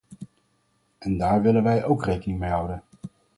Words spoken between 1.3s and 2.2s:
willen wij ook